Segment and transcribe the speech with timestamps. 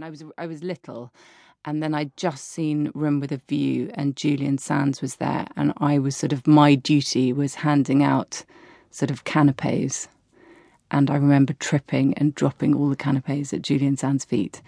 [0.00, 1.12] and I was I was little,
[1.66, 5.74] and then I'd just seen Room with a View, and Julian Sands was there, and
[5.76, 8.42] I was sort of my duty was handing out
[8.90, 10.08] sort of canapes,
[10.90, 14.62] and I remember tripping and dropping all the canapes at Julian Sands' feet,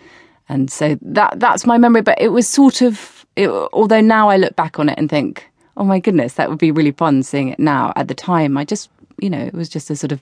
[0.51, 2.03] and so that that's my memory.
[2.03, 5.49] But it was sort of, it, although now I look back on it and think,
[5.79, 7.95] oh my goodness, that would be really fun seeing it now.
[7.97, 8.91] At the time, I just
[9.23, 10.21] you know, it was just a sort of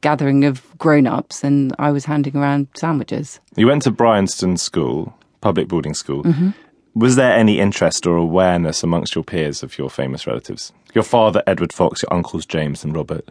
[0.00, 3.38] gathering of grown ups, and I was handing around sandwiches.
[3.56, 6.24] You went to Bryanston School, public boarding school.
[6.24, 6.50] Mm-hmm.
[6.94, 10.72] Was there any interest or awareness amongst your peers of your famous relatives?
[10.94, 13.28] Your father, Edward Fox, your uncles, James and Robert?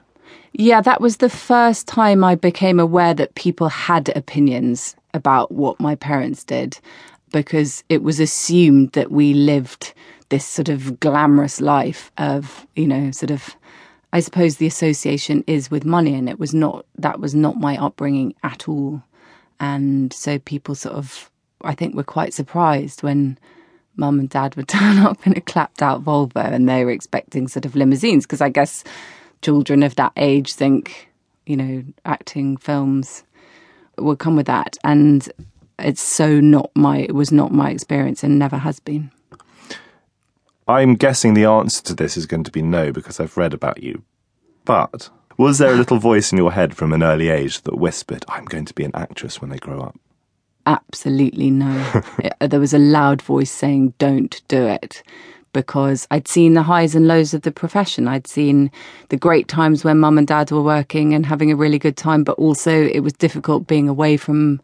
[0.53, 5.79] Yeah, that was the first time I became aware that people had opinions about what
[5.79, 6.79] my parents did
[7.31, 9.93] because it was assumed that we lived
[10.29, 13.55] this sort of glamorous life of, you know, sort of
[14.11, 17.77] I suppose the association is with money, and it was not that was not my
[17.77, 19.03] upbringing at all.
[19.59, 21.29] And so people sort of,
[21.61, 23.37] I think, were quite surprised when
[23.95, 27.47] mum and dad would turn up in a clapped out Volvo and they were expecting
[27.47, 28.83] sort of limousines because I guess
[29.41, 31.09] children of that age think,
[31.45, 33.23] you know, acting films
[33.97, 34.77] will come with that.
[34.83, 35.27] And
[35.77, 39.11] it's so not my, it was not my experience and never has been.
[40.69, 43.81] I'm guessing the answer to this is going to be no because I've read about
[43.81, 44.03] you.
[44.65, 48.23] But was there a little voice in your head from an early age that whispered,
[48.29, 49.99] I'm going to be an actress when I grow up?
[50.67, 52.03] Absolutely no.
[52.41, 55.01] Uh, there was a loud voice saying, don't do it.
[55.53, 58.07] Because I'd seen the highs and lows of the profession.
[58.07, 58.69] I'd seen
[59.09, 62.23] the great times when mum and dad were working and having a really good time,
[62.23, 64.61] but also it was difficult being away from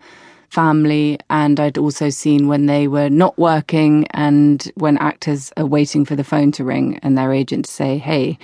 [0.56, 6.06] family and I'd also seen when they were not working and when actors are waiting
[6.06, 8.39] for the phone to ring and their agent to say, Hey,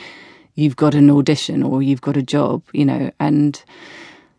[0.56, 3.64] you've got an audition or you've got a job, you know, and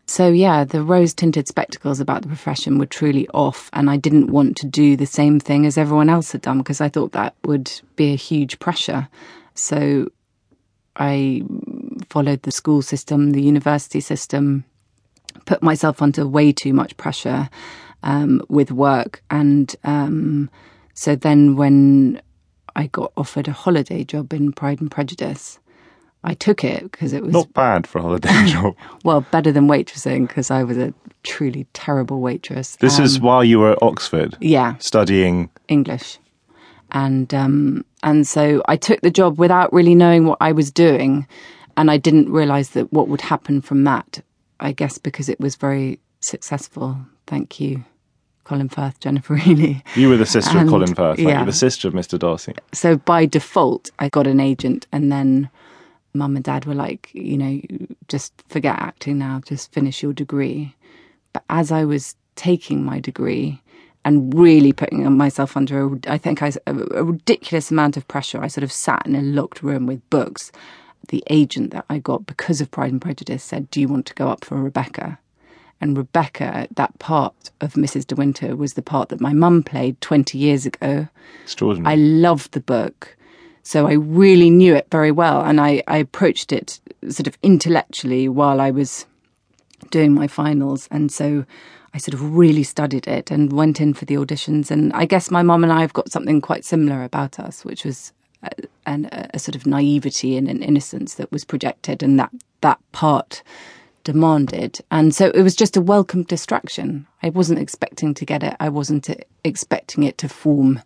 [0.06, 4.30] so yeah, the rose tinted spectacles about the profession were truly off and I didn't
[4.30, 7.34] want to do the same thing as everyone else had done because I thought that
[7.46, 9.08] would be a huge pressure.
[9.54, 10.10] So
[10.96, 11.42] I
[12.10, 14.64] followed the school system, the university system,
[15.44, 17.48] put myself under way too much pressure
[18.02, 19.22] um, with work.
[19.30, 20.50] And um,
[20.94, 22.20] so then when
[22.76, 25.58] I got offered a holiday job in Pride and Prejudice,
[26.24, 28.76] I took it because it was not bad for a holiday job.
[29.04, 30.94] well, better than waitressing because I was a
[31.24, 32.76] truly terrible waitress.
[32.76, 34.36] This um, is while you were at Oxford.
[34.40, 36.18] Yeah, studying English,
[36.92, 41.26] and um, and so I took the job without really knowing what I was doing,
[41.76, 44.22] and I didn't realise that what would happen from that
[44.62, 46.96] I guess because it was very successful.
[47.26, 47.84] Thank you.
[48.44, 49.84] Colin Firth, Jennifer Reilly.
[49.94, 51.40] You were the sister and, of Colin Firth, yeah.
[51.40, 52.18] You the sister of Mr.
[52.18, 52.54] Darcy.
[52.72, 55.48] So by default, I got an agent, and then
[56.14, 57.60] mum and dad were like, you know,
[58.08, 60.74] just forget acting now, just finish your degree.
[61.32, 63.60] But as I was taking my degree
[64.04, 68.42] and really putting myself under, a, I think, I, a, a ridiculous amount of pressure,
[68.42, 70.50] I sort of sat in a locked room with books
[71.08, 74.14] the agent that I got because of Pride and Prejudice said, Do you want to
[74.14, 75.18] go up for Rebecca?
[75.80, 78.06] And Rebecca, that part of Mrs.
[78.06, 81.08] De Winter, was the part that my mum played 20 years ago.
[81.42, 81.92] Extraordinary.
[81.92, 83.16] I loved the book.
[83.64, 85.42] So I really knew it very well.
[85.42, 89.06] And I, I approached it sort of intellectually while I was
[89.90, 90.86] doing my finals.
[90.92, 91.44] And so
[91.92, 94.70] I sort of really studied it and went in for the auditions.
[94.70, 97.84] And I guess my mum and I have got something quite similar about us, which
[97.84, 98.12] was
[98.86, 102.30] and a, sort of naivety and an innocence that was projected, and that
[102.60, 103.42] that part
[104.04, 104.80] demanded.
[104.90, 107.06] And so it was just a welcome distraction.
[107.22, 108.56] I wasn't expecting to get it.
[108.60, 109.08] I wasn't
[109.44, 110.80] expecting it to form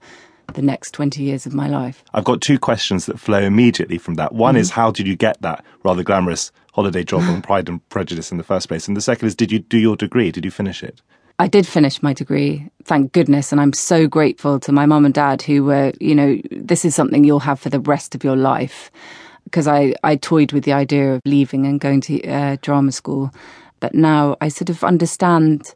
[0.55, 2.05] the next 20 years of my life.
[2.15, 4.35] I've got two questions that flow immediately from that.
[4.35, 4.61] One mm-hmm.
[4.61, 8.39] is how did you get that rather glamorous holiday job on Pride and Prejudice in
[8.39, 8.87] the first place?
[8.87, 10.31] And the second is did you do your degree?
[10.31, 11.01] Did you finish it?
[11.39, 15.13] I did finish my degree, thank goodness, and I'm so grateful to my mum and
[15.13, 18.37] dad who were, you know, this is something you'll have for the rest of your
[18.37, 18.91] life.
[19.45, 23.31] Because I, I toyed with the idea of leaving and going to uh, drama school.
[23.81, 25.75] But now I sort of understand,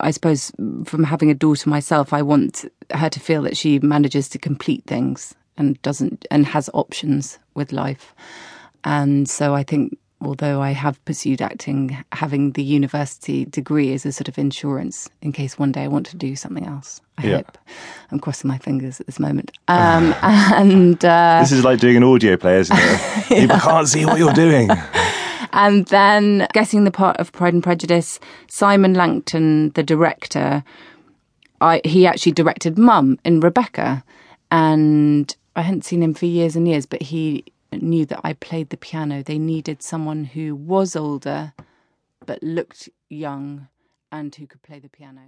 [0.00, 0.50] I suppose,
[0.84, 4.84] from having a daughter myself, I want her to feel that she manages to complete
[4.86, 8.14] things and doesn't, and has options with life.
[8.82, 14.12] And so I think although I have pursued acting, having the university degree is a
[14.12, 17.00] sort of insurance in case one day I want to do something else.
[17.18, 17.36] I yeah.
[17.36, 17.58] hope.
[18.10, 19.52] I'm crossing my fingers at this moment.
[19.68, 22.80] Um, and uh, this is like doing an audio play, isn't it?
[23.30, 23.40] yeah.
[23.40, 24.70] People can't see what you're doing.
[25.52, 28.18] and then getting the part of Pride and Prejudice,
[28.48, 30.64] Simon Langton, the director,
[31.60, 34.04] I, he actually directed Mum in Rebecca,
[34.50, 37.44] and I hadn't seen him for years and years, but he
[37.82, 39.22] knew that I played the piano.
[39.22, 41.52] They needed someone who was older
[42.26, 43.68] but looked young
[44.10, 45.20] and who could play the piano.